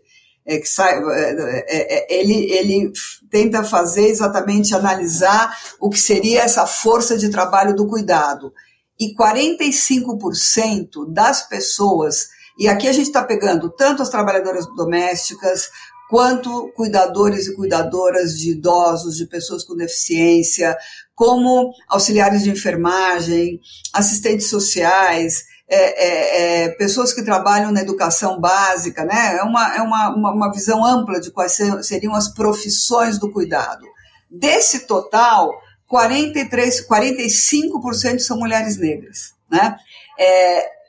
é, 0.45 0.59
que 0.59 0.69
sai, 0.69 0.99
é, 0.99 1.65
é, 1.69 2.15
é, 2.15 2.21
ele, 2.21 2.53
ele 2.53 2.93
tenta 3.31 3.65
fazer 3.65 4.09
exatamente 4.09 4.75
analisar 4.75 5.57
o 5.81 5.89
que 5.89 5.99
seria 5.99 6.43
essa 6.43 6.67
força 6.67 7.17
de 7.17 7.31
trabalho 7.31 7.75
do 7.75 7.87
cuidado. 7.87 8.53
E 9.01 9.15
45% 9.15 11.11
das 11.11 11.49
pessoas 11.49 12.29
e 12.59 12.69
aqui 12.69 12.89
a 12.89 12.93
gente 12.93 13.07
está 13.07 13.23
pegando 13.23 13.71
tanto 13.71 14.03
as 14.03 14.09
trabalhadoras 14.09 14.67
domésticas, 14.77 15.71
quanto 16.09 16.71
cuidadores 16.77 17.47
e 17.47 17.57
cuidadoras 17.57 18.39
de 18.39 18.51
idosos, 18.51 19.17
de 19.17 19.27
pessoas 19.27 19.65
com 19.65 19.75
deficiência, 19.75 20.77
como 21.15 21.73
auxiliares 21.89 22.43
de 22.43 22.51
enfermagem, 22.51 23.59
assistentes 23.95 24.49
sociais, 24.49 25.45
é, 25.67 25.77
é, 25.77 26.65
é, 26.65 26.69
pessoas 26.71 27.15
que 27.15 27.23
trabalham 27.23 27.73
na 27.73 27.81
educação 27.81 28.39
básica, 28.39 29.07
né? 29.07 29.39
É 29.39 29.43
uma, 29.43 29.75
é 29.75 29.81
uma, 29.81 30.15
uma, 30.15 30.53
visão 30.53 30.85
ampla 30.85 31.19
de 31.19 31.31
quais 31.31 31.59
seriam 31.81 32.15
as 32.15 32.29
profissões 32.29 33.19
do 33.19 33.33
cuidado. 33.33 33.87
Desse 34.31 34.81
total, 34.81 35.51
43, 35.89 36.87
45% 36.87 38.19
são 38.19 38.37
mulheres 38.39 38.77
negras, 38.77 39.33
né? 39.51 39.77
É, 40.19 40.82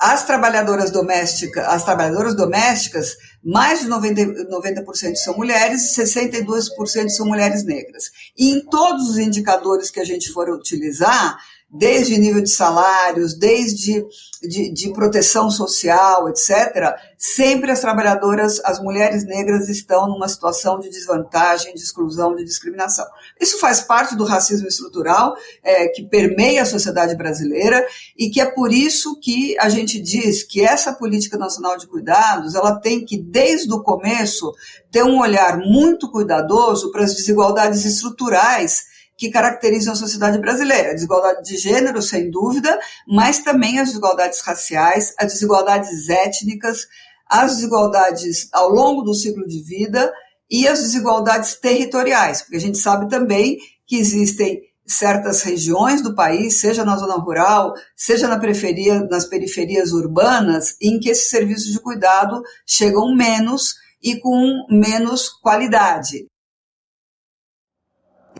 as 0.00 0.24
trabalhadoras 0.24 0.90
domésticas, 0.90 1.64
as 1.66 1.84
trabalhadoras 1.84 2.34
domésticas, 2.34 3.16
mais 3.44 3.80
de 3.80 3.88
90%, 3.88 4.48
90 4.48 4.84
são 5.16 5.36
mulheres 5.36 5.96
e 5.96 6.02
62% 6.02 7.08
são 7.08 7.26
mulheres 7.26 7.64
negras. 7.64 8.10
E 8.36 8.50
em 8.50 8.64
todos 8.64 9.10
os 9.10 9.18
indicadores 9.18 9.90
que 9.90 10.00
a 10.00 10.04
gente 10.04 10.32
for 10.32 10.48
utilizar, 10.50 11.38
desde 11.70 12.18
nível 12.18 12.42
de 12.42 12.48
salários, 12.48 13.34
desde 13.34 14.06
de, 14.42 14.72
de, 14.72 14.92
proteção 14.92 15.50
social, 15.50 16.28
etc., 16.28 16.94
sempre 17.18 17.70
as 17.70 17.80
trabalhadoras, 17.80 18.60
as 18.64 18.80
mulheres 18.80 19.24
negras 19.26 19.68
estão 19.68 20.08
numa 20.08 20.28
situação 20.28 20.78
de 20.78 20.88
desvantagem, 20.88 21.74
de 21.74 21.80
exclusão, 21.80 22.34
de 22.34 22.44
discriminação. 22.44 23.04
Isso 23.38 23.58
faz 23.58 23.80
parte 23.80 24.16
do 24.16 24.24
racismo 24.24 24.66
estrutural 24.66 25.36
é, 25.62 25.88
que 25.88 26.04
permeia 26.04 26.62
a 26.62 26.66
sociedade 26.66 27.14
brasileira 27.16 27.86
e 28.16 28.30
que 28.30 28.40
é 28.40 28.46
por 28.46 28.72
isso 28.72 29.18
que 29.20 29.58
a 29.58 29.68
gente 29.68 30.00
diz 30.00 30.42
que 30.42 30.64
essa 30.64 30.92
política 30.92 31.36
nacional 31.36 31.76
de 31.76 31.86
cuidados 31.86 32.54
ela 32.54 32.80
tem 32.80 33.04
que, 33.04 33.18
desde 33.18 33.72
o 33.74 33.82
começo, 33.82 34.54
ter 34.90 35.02
um 35.02 35.20
olhar 35.20 35.58
muito 35.58 36.10
cuidadoso 36.10 36.90
para 36.90 37.04
as 37.04 37.14
desigualdades 37.14 37.84
estruturais 37.84 38.87
que 39.18 39.30
caracterizam 39.30 39.92
a 39.92 39.96
sociedade 39.96 40.38
brasileira. 40.38 40.92
A 40.92 40.94
desigualdade 40.94 41.42
de 41.42 41.56
gênero, 41.56 42.00
sem 42.00 42.30
dúvida, 42.30 42.78
mas 43.06 43.40
também 43.40 43.80
as 43.80 43.88
desigualdades 43.88 44.40
raciais, 44.40 45.12
as 45.18 45.32
desigualdades 45.32 46.08
étnicas, 46.08 46.86
as 47.28 47.56
desigualdades 47.56 48.48
ao 48.52 48.70
longo 48.70 49.02
do 49.02 49.12
ciclo 49.12 49.46
de 49.46 49.60
vida 49.60 50.10
e 50.48 50.66
as 50.68 50.80
desigualdades 50.80 51.56
territoriais, 51.56 52.40
porque 52.40 52.56
a 52.56 52.60
gente 52.60 52.78
sabe 52.78 53.08
também 53.10 53.58
que 53.86 53.96
existem 53.96 54.62
certas 54.86 55.42
regiões 55.42 56.00
do 56.00 56.14
país, 56.14 56.60
seja 56.60 56.84
na 56.84 56.96
zona 56.96 57.16
rural, 57.16 57.74
seja 57.94 58.26
na 58.26 58.38
periferia, 58.38 59.00
nas 59.10 59.26
periferias 59.26 59.92
urbanas, 59.92 60.76
em 60.80 60.98
que 60.98 61.10
esses 61.10 61.28
serviços 61.28 61.72
de 61.72 61.80
cuidado 61.80 62.40
chegam 62.64 63.14
menos 63.14 63.74
e 64.02 64.16
com 64.16 64.66
menos 64.70 65.28
qualidade. 65.28 66.26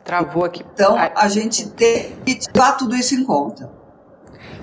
Travou 0.09 0.43
aqui. 0.43 0.65
Então, 0.73 0.97
a 0.97 1.29
gente 1.29 1.69
tem 1.69 2.17
que 2.25 2.39
levar 2.55 2.79
tudo 2.79 2.97
isso 2.97 3.15
em 3.15 3.23
conta. 3.23 3.71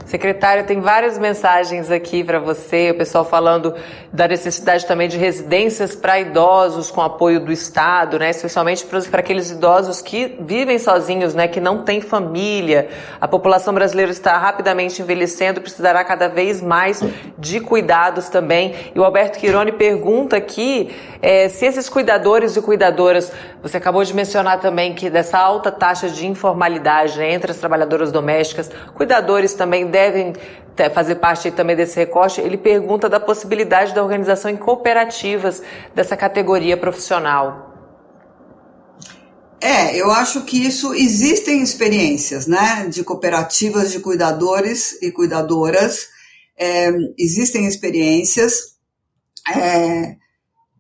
Secretária, 0.05 0.63
tem 0.63 0.79
várias 0.79 1.17
mensagens 1.17 1.89
aqui 1.89 2.24
para 2.24 2.38
você, 2.38 2.91
o 2.91 2.95
pessoal 2.95 3.25
falando 3.25 3.74
da 4.13 4.27
necessidade 4.27 4.85
também 4.85 5.07
de 5.07 5.17
residências 5.17 5.95
para 5.95 6.19
idosos 6.19 6.91
com 6.91 7.01
apoio 7.01 7.39
do 7.39 7.51
Estado, 7.51 8.19
né? 8.19 8.29
especialmente 8.29 8.85
para 8.85 9.19
aqueles 9.19 9.50
idosos 9.50 10.03
que 10.03 10.38
vivem 10.41 10.77
sozinhos, 10.77 11.33
né? 11.33 11.47
que 11.47 11.59
não 11.59 11.83
têm 11.83 12.01
família. 12.01 12.88
A 13.19 13.27
população 13.27 13.74
brasileira 13.74 14.12
está 14.12 14.38
rapidamente 14.38 15.01
envelhecendo, 15.01 15.59
precisará 15.59 16.03
cada 16.03 16.27
vez 16.27 16.62
mais 16.62 17.03
de 17.35 17.59
cuidados 17.59 18.29
também. 18.29 18.75
E 18.93 19.00
o 19.00 19.03
Alberto 19.03 19.39
Quirone 19.39 19.71
pergunta 19.71 20.38
aqui 20.38 20.95
é, 21.19 21.50
se 21.50 21.65
esses 21.65 21.89
cuidadores 21.89 22.55
e 22.55 22.62
cuidadoras, 22.62 23.31
você 23.59 23.77
acabou 23.77 24.03
de 24.03 24.13
mencionar 24.13 24.59
também 24.59 24.93
que 24.93 25.09
dessa 25.09 25.39
alta 25.39 25.71
taxa 25.71 26.07
de 26.07 26.27
informalidade 26.27 27.17
né, 27.17 27.33
entre 27.33 27.50
as 27.50 27.57
trabalhadoras 27.57 28.12
domésticas, 28.12 28.69
cuidadores 28.93 29.55
também 29.55 29.95
devem 29.96 30.34
fazer 30.94 31.16
parte 31.16 31.50
também 31.52 31.74
desse 31.74 31.96
recorte, 31.96 32.42
ele 32.42 32.58
pergunta 32.58 33.08
da 33.08 33.18
possibilidade 33.18 33.96
da 33.96 34.04
organização 34.04 34.52
em 34.52 34.58
cooperativas 34.58 35.64
dessa 35.96 36.18
categoria 36.18 36.75
profissional. 36.75 37.74
É, 39.62 39.96
eu 39.96 40.12
acho 40.12 40.44
que 40.44 40.58
isso 40.68 40.94
existem 40.94 41.64
experiências, 41.64 42.46
né, 42.46 42.88
de 42.90 43.04
cooperativas 43.06 43.90
de 43.90 44.00
cuidadores 44.00 45.02
e 45.02 45.12
cuidadoras, 45.12 46.10
é, 46.58 46.92
existem 47.18 47.66
experiências. 47.66 48.75
É, 49.56 50.18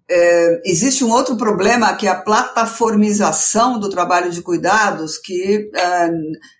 é, 0.09 0.61
existe 0.65 1.03
um 1.03 1.11
outro 1.11 1.35
problema 1.35 1.93
que 1.95 2.07
é 2.07 2.11
a 2.11 2.21
plataformização 2.21 3.79
do 3.79 3.89
trabalho 3.89 4.29
de 4.29 4.41
cuidados, 4.41 5.17
que 5.17 5.69
é, 5.73 6.09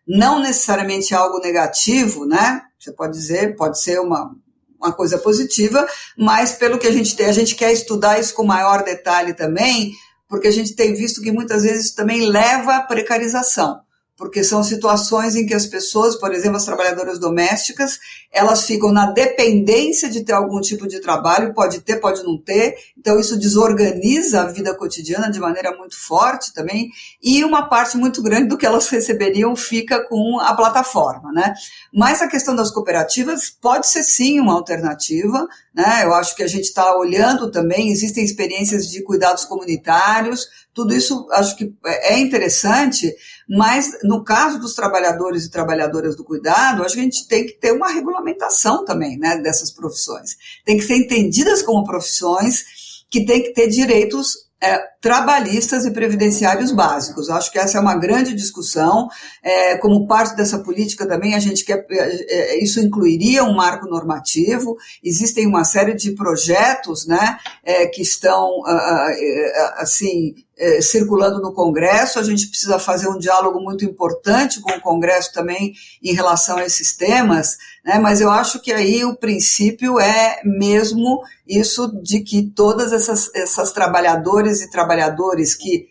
não 0.08 0.40
necessariamente 0.40 1.14
é 1.14 1.18
algo 1.18 1.40
negativo, 1.40 2.26
né? 2.26 2.62
Você 2.80 2.92
pode 2.92 3.14
dizer, 3.14 3.56
pode 3.56 3.82
ser 3.82 4.00
uma, 4.00 4.32
uma 4.80 4.92
coisa 4.92 5.18
positiva, 5.18 5.86
mas 6.18 6.54
pelo 6.54 6.80
que 6.80 6.88
a 6.88 6.92
gente 6.92 7.16
tem, 7.16 7.28
a 7.28 7.32
gente 7.32 7.56
quer 7.56 7.72
estudar 7.72 8.20
isso 8.20 8.34
com 8.34 8.44
maior 8.44 8.84
detalhe 8.84 9.34
também, 9.34 9.92
porque 10.28 10.48
a 10.48 10.52
gente 10.52 10.76
tem 10.76 10.94
visto 10.94 11.22
que 11.22 11.32
muitas 11.32 11.64
vezes 11.64 11.94
também 11.94 12.28
leva 12.28 12.78
à 12.78 12.82
precarização. 12.82 13.85
Porque 14.18 14.44
são 14.44 14.64
situações 14.64 15.36
em 15.36 15.46
que 15.46 15.54
as 15.54 15.66
pessoas, 15.66 16.16
por 16.16 16.34
exemplo, 16.34 16.58
as 16.58 16.66
trabalhadoras 16.66 17.20
domésticas, 17.20 18.00
elas 18.32 18.64
ficam 18.66 18.92
na 18.92 19.12
dependência 19.12 20.10
de 20.10 20.24
ter 20.24 20.34
algum 20.34 20.62
tipo 20.62 20.88
de 20.88 21.00
trabalho, 21.00 21.54
pode 21.54 21.82
ter, 21.82 21.98
pode 21.98 22.24
não 22.24 22.38
ter, 22.38 22.76
então 22.98 23.20
isso 23.20 23.38
desorganiza 23.38 24.42
a 24.42 24.46
vida 24.46 24.74
cotidiana 24.74 25.30
de 25.30 25.40
maneira 25.40 25.76
muito 25.76 26.00
forte 26.00 26.54
também, 26.54 26.90
e 27.22 27.44
uma 27.44 27.68
parte 27.68 27.98
muito 27.98 28.22
grande 28.22 28.48
do 28.48 28.58
que 28.58 28.66
elas 28.66 28.88
receberiam 28.90 29.56
fica 29.56 30.06
com 30.08 30.40
a 30.40 30.54
plataforma, 30.54 31.32
né? 31.32 31.54
Mas 31.94 32.22
a 32.22 32.28
questão 32.28 32.56
das 32.56 32.72
cooperativas 32.72 33.50
pode 33.50 33.88
ser 33.88 34.04
sim 34.04 34.40
uma 34.40 34.54
alternativa, 34.54 35.46
né? 35.74 36.02
Eu 36.04 36.14
acho 36.14 36.36
que 36.36 36.44
a 36.44 36.48
gente 36.48 36.66
está 36.66 36.96
olhando 36.96 37.52
também, 37.52 37.90
existem 37.90 38.24
experiências 38.24 38.90
de 38.90 39.04
cuidados 39.04 39.44
comunitários, 39.44 40.48
tudo 40.76 40.94
isso 40.94 41.26
acho 41.32 41.56
que 41.56 41.74
é 41.86 42.20
interessante, 42.20 43.16
mas 43.48 43.98
no 44.04 44.26
caso 44.26 44.60
dos 44.60 44.76
trabalhadores 44.76 45.46
e 45.46 45.50
trabalhadoras 45.50 46.18
do 46.18 46.24
cuidado, 46.26 46.84
acho 46.84 46.96
que 46.96 47.00
a 47.00 47.04
gente 47.04 47.28
tem 47.30 47.46
que 47.46 47.54
ter 47.54 47.72
uma 47.72 47.90
regulamentação 47.90 48.84
também 48.84 49.18
né, 49.18 49.38
dessas 49.38 49.72
profissões. 49.72 50.36
Tem 50.66 50.78
que 50.78 50.84
ser 50.84 50.98
entendidas 50.98 51.62
como 51.62 51.86
profissões 51.86 52.66
que 53.10 53.26
têm 53.26 53.42
que 53.42 53.54
ter 53.54 53.70
direitos 53.70 54.46
é, 54.62 54.78
trabalhistas 55.06 55.86
e 55.86 55.92
previdenciários 55.92 56.72
básicos. 56.72 57.30
Acho 57.30 57.52
que 57.52 57.60
essa 57.60 57.78
é 57.78 57.80
uma 57.80 57.94
grande 57.94 58.34
discussão. 58.34 59.08
É, 59.44 59.78
como 59.78 60.08
parte 60.08 60.36
dessa 60.36 60.58
política 60.58 61.08
também, 61.08 61.36
a 61.36 61.40
gente 61.40 61.64
quer. 61.64 61.86
É, 61.92 62.56
é 62.56 62.64
isso 62.64 62.80
incluiria 62.80 63.44
um 63.44 63.54
marco 63.54 63.86
normativo. 63.86 64.76
Existem 65.04 65.46
uma 65.46 65.64
série 65.64 65.94
de 65.94 66.14
projetos 66.14 67.06
né, 67.06 67.38
é, 67.64 67.86
que 67.86 68.02
estão 68.02 68.64
ah, 68.66 68.72
ah, 68.72 69.12
é, 69.16 69.74
assim 69.78 70.34
é, 70.58 70.82
circulando 70.82 71.42
no 71.42 71.54
Congresso. 71.54 72.20
A 72.20 72.24
gente 72.24 72.48
precisa 72.48 72.80
fazer 72.80 73.08
um 73.08 73.18
diálogo 73.18 73.60
muito 73.60 73.86
importante 73.86 74.62
com 74.62 74.72
o 74.72 74.82
Congresso 74.82 75.32
também 75.34 75.74
em 76.02 76.14
relação 76.14 76.58
a 76.58 76.66
esses 76.66 76.96
temas, 76.96 77.58
né? 77.84 78.00
mas 78.00 78.22
eu 78.22 78.30
acho 78.30 78.60
que 78.62 78.72
aí 78.72 79.04
o 79.04 79.16
princípio 79.16 80.00
é 80.00 80.42
mesmo 80.44 81.22
isso 81.48 81.88
de 82.02 82.22
que 82.22 82.44
todas 82.56 82.92
essas, 82.92 83.30
essas 83.36 83.72
trabalhadoras 83.72 84.62
e 84.62 84.70
trabalhadores 84.96 85.54
que 85.54 85.90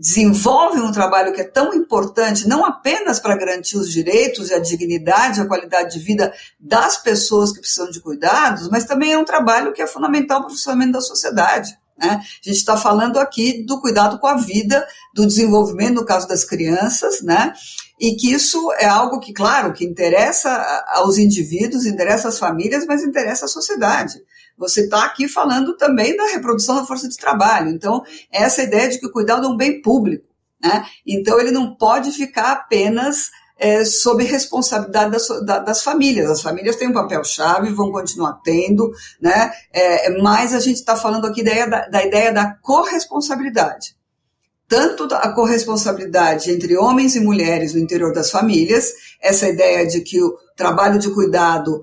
desenvolvem 0.00 0.82
um 0.82 0.90
trabalho 0.90 1.32
que 1.32 1.40
é 1.40 1.44
tão 1.44 1.72
importante, 1.72 2.48
não 2.48 2.64
apenas 2.64 3.20
para 3.20 3.36
garantir 3.36 3.76
os 3.76 3.90
direitos 3.90 4.50
e 4.50 4.54
a 4.54 4.58
dignidade, 4.58 5.40
a 5.40 5.46
qualidade 5.46 5.96
de 5.96 6.04
vida 6.04 6.32
das 6.58 6.96
pessoas 6.96 7.52
que 7.52 7.60
precisam 7.60 7.90
de 7.90 8.00
cuidados, 8.00 8.68
mas 8.68 8.84
também 8.84 9.12
é 9.12 9.18
um 9.18 9.24
trabalho 9.24 9.72
que 9.72 9.80
é 9.80 9.86
fundamental 9.86 10.40
para 10.40 10.48
o 10.48 10.50
funcionamento 10.50 10.92
da 10.92 11.00
sociedade. 11.00 11.78
Né? 11.96 12.08
A 12.10 12.48
gente 12.48 12.58
está 12.58 12.76
falando 12.76 13.18
aqui 13.18 13.64
do 13.64 13.80
cuidado 13.80 14.18
com 14.18 14.26
a 14.26 14.36
vida, 14.36 14.86
do 15.14 15.24
desenvolvimento, 15.24 15.94
no 15.94 16.04
caso 16.04 16.26
das 16.26 16.44
crianças, 16.44 17.22
né? 17.22 17.52
e 17.98 18.16
que 18.16 18.32
isso 18.32 18.72
é 18.72 18.86
algo 18.86 19.20
que, 19.20 19.32
claro, 19.32 19.72
que 19.72 19.84
interessa 19.84 20.50
aos 20.88 21.16
indivíduos, 21.16 21.86
interessa 21.86 22.28
às 22.28 22.38
famílias, 22.38 22.84
mas 22.86 23.04
interessa 23.04 23.44
à 23.44 23.48
sociedade. 23.48 24.20
Você 24.56 24.82
está 24.82 25.04
aqui 25.04 25.28
falando 25.28 25.76
também 25.76 26.16
da 26.16 26.26
reprodução 26.28 26.76
da 26.76 26.86
força 26.86 27.08
de 27.08 27.16
trabalho. 27.16 27.70
Então, 27.70 28.02
essa 28.30 28.62
ideia 28.62 28.88
de 28.88 28.98
que 28.98 29.06
o 29.06 29.12
cuidado 29.12 29.46
é 29.46 29.48
um 29.48 29.56
bem 29.56 29.82
público. 29.82 30.24
Né? 30.62 30.84
Então, 31.06 31.38
ele 31.38 31.50
não 31.50 31.74
pode 31.74 32.10
ficar 32.12 32.52
apenas 32.52 33.30
é, 33.58 33.84
sob 33.84 34.22
responsabilidade 34.24 35.10
das, 35.10 35.28
das, 35.64 35.82
famílias. 35.82 36.30
As 36.30 36.42
famílias 36.42 36.76
têm 36.76 36.88
um 36.88 36.92
papel-chave, 36.92 37.72
vão 37.72 37.90
continuar 37.90 38.40
tendo, 38.44 38.90
né? 39.20 39.50
É, 39.72 40.10
mas 40.20 40.54
a 40.54 40.60
gente 40.60 40.76
está 40.76 40.94
falando 40.94 41.26
aqui 41.26 41.42
da, 41.42 41.88
da 41.88 42.04
ideia 42.04 42.32
da 42.32 42.54
corresponsabilidade. 42.62 43.96
Tanto 44.68 45.04
a 45.14 45.32
corresponsabilidade 45.32 46.50
entre 46.50 46.76
homens 46.76 47.14
e 47.14 47.20
mulheres 47.20 47.72
no 47.72 47.80
interior 47.80 48.12
das 48.12 48.30
famílias, 48.30 48.92
essa 49.22 49.48
ideia 49.48 49.86
de 49.86 50.00
que 50.00 50.20
o 50.20 50.36
trabalho 50.56 50.98
de 50.98 51.10
cuidado 51.10 51.80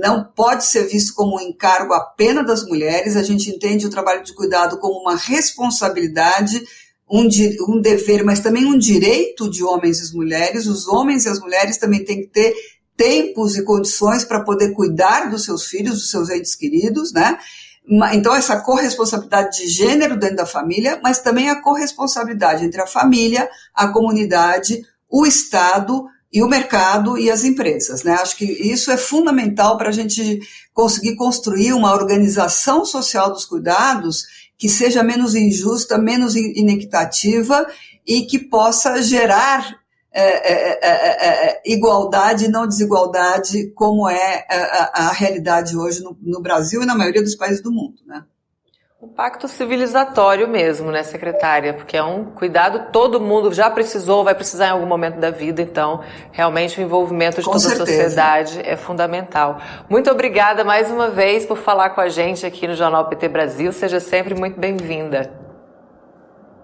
não 0.00 0.24
pode 0.24 0.64
ser 0.64 0.84
visto 0.84 1.14
como 1.14 1.36
um 1.36 1.40
encargo 1.40 1.94
apenas 1.94 2.46
das 2.46 2.64
mulheres, 2.66 3.16
a 3.16 3.22
gente 3.22 3.50
entende 3.50 3.86
o 3.86 3.90
trabalho 3.90 4.24
de 4.24 4.34
cuidado 4.34 4.78
como 4.78 5.00
uma 5.00 5.16
responsabilidade 5.16 6.60
um, 7.08 7.28
um 7.68 7.80
dever, 7.80 8.24
mas 8.24 8.40
também 8.40 8.64
um 8.64 8.78
direito 8.78 9.48
de 9.48 9.62
homens 9.62 10.00
e 10.00 10.16
mulheres. 10.16 10.66
Os 10.66 10.88
homens 10.88 11.24
e 11.24 11.28
as 11.28 11.38
mulheres 11.38 11.76
também 11.76 12.04
têm 12.04 12.22
que 12.22 12.28
ter 12.28 12.54
tempos 12.96 13.56
e 13.56 13.64
condições 13.64 14.24
para 14.24 14.42
poder 14.42 14.72
cuidar 14.72 15.28
dos 15.30 15.44
seus 15.44 15.66
filhos, 15.66 15.94
dos 15.94 16.10
seus 16.10 16.30
entes 16.30 16.54
queridos, 16.54 17.12
né? 17.12 17.38
Então, 18.12 18.34
essa 18.34 18.60
corresponsabilidade 18.60 19.58
de 19.58 19.68
gênero 19.68 20.18
dentro 20.18 20.36
da 20.36 20.46
família, 20.46 20.98
mas 21.02 21.18
também 21.18 21.50
a 21.50 21.60
corresponsabilidade 21.60 22.64
entre 22.64 22.80
a 22.80 22.86
família, 22.86 23.48
a 23.74 23.88
comunidade, 23.88 24.82
o 25.08 25.26
Estado 25.26 26.06
e 26.32 26.42
o 26.42 26.48
mercado 26.48 27.18
e 27.18 27.30
as 27.30 27.44
empresas. 27.44 28.02
Né? 28.02 28.12
Acho 28.14 28.36
que 28.36 28.44
isso 28.44 28.90
é 28.90 28.96
fundamental 28.96 29.76
para 29.76 29.90
a 29.90 29.92
gente 29.92 30.40
conseguir 30.72 31.14
construir 31.14 31.72
uma 31.72 31.92
organização 31.92 32.84
social 32.84 33.30
dos 33.30 33.44
cuidados 33.44 34.24
que 34.56 34.68
seja 34.68 35.02
menos 35.02 35.34
injusta, 35.34 35.98
menos 35.98 36.34
inequitativa 36.34 37.66
e 38.06 38.22
que 38.22 38.38
possa 38.38 39.02
gerar 39.02 39.83
é, 40.14 40.88
é, 40.88 41.48
é, 41.48 41.62
igualdade 41.66 42.44
e 42.44 42.48
não 42.48 42.68
desigualdade, 42.68 43.72
como 43.74 44.08
é 44.08 44.46
a, 44.48 45.08
a 45.08 45.12
realidade 45.12 45.76
hoje 45.76 46.02
no, 46.02 46.16
no, 46.22 46.40
Brasil 46.40 46.82
e 46.82 46.86
na 46.86 46.94
maioria 46.94 47.22
dos 47.22 47.34
países 47.34 47.60
do 47.60 47.72
mundo. 47.72 47.96
Né? 48.06 48.22
Um 49.02 49.08
pacto 49.08 49.48
civilizatório 49.48 50.48
mesmo, 50.48 50.92
né, 50.92 51.02
secretária? 51.02 51.74
Porque 51.74 51.96
é 51.96 52.02
um 52.02 52.26
cuidado, 52.26 52.92
todo 52.92 53.20
mundo 53.20 53.52
já 53.52 53.68
precisou, 53.68 54.22
vai 54.22 54.36
precisar 54.36 54.68
em 54.68 54.70
algum 54.70 54.86
momento 54.86 55.18
da 55.18 55.30
vida, 55.30 55.60
então 55.60 56.00
realmente 56.30 56.80
o 56.80 56.82
envolvimento 56.82 57.40
de 57.40 57.44
com 57.44 57.50
toda 57.50 57.60
certeza. 57.60 57.82
a 57.82 57.86
sociedade 57.86 58.60
é 58.64 58.76
fundamental. 58.76 59.60
Muito 59.90 60.10
obrigada 60.10 60.62
mais 60.62 60.90
uma 60.92 61.10
vez 61.10 61.44
por 61.44 61.58
falar 61.58 61.90
com 61.90 62.00
a 62.00 62.08
gente 62.08 62.46
aqui 62.46 62.68
no 62.68 62.74
Jornal 62.76 63.08
PT 63.08 63.28
Brasil. 63.28 63.72
Seja 63.72 63.98
sempre 63.98 64.32
muito 64.32 64.58
bem-vinda. 64.58 65.43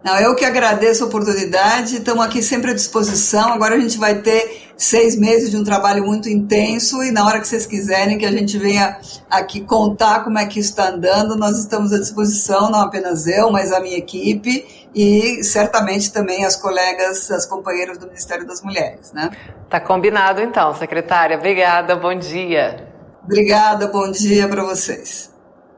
Não, 0.02 0.18
eu 0.18 0.34
que 0.34 0.46
agradeço 0.46 1.04
a 1.04 1.06
oportunidade, 1.06 1.96
estamos 1.96 2.24
aqui 2.24 2.42
sempre 2.42 2.70
à 2.70 2.74
disposição. 2.74 3.52
Agora 3.52 3.74
a 3.74 3.78
gente 3.78 3.98
vai 3.98 4.14
ter 4.14 4.70
seis 4.74 5.14
meses 5.14 5.50
de 5.50 5.58
um 5.58 5.62
trabalho 5.62 6.02
muito 6.06 6.26
intenso 6.26 7.02
e 7.02 7.10
na 7.10 7.26
hora 7.26 7.38
que 7.38 7.46
vocês 7.46 7.66
quiserem 7.66 8.16
que 8.16 8.24
a 8.24 8.32
gente 8.32 8.56
venha 8.56 8.98
aqui 9.28 9.60
contar 9.60 10.24
como 10.24 10.38
é 10.38 10.46
que 10.46 10.58
está 10.58 10.88
andando, 10.88 11.36
nós 11.36 11.58
estamos 11.58 11.92
à 11.92 11.98
disposição, 11.98 12.70
não 12.70 12.80
apenas 12.80 13.26
eu, 13.26 13.50
mas 13.50 13.72
a 13.72 13.80
minha 13.80 13.98
equipe 13.98 14.88
e 14.94 15.44
certamente 15.44 16.10
também 16.10 16.46
as 16.46 16.56
colegas, 16.56 17.30
as 17.30 17.44
companheiras 17.44 17.98
do 17.98 18.06
Ministério 18.06 18.46
das 18.46 18.62
Mulheres, 18.62 19.12
né? 19.12 19.30
Tá 19.68 19.78
combinado 19.78 20.40
então, 20.40 20.74
secretária. 20.74 21.36
Obrigada, 21.36 21.94
bom 21.94 22.14
dia. 22.14 22.88
Obrigada, 23.22 23.86
bom 23.86 24.10
dia 24.10 24.48
para 24.48 24.64
vocês. 24.64 25.29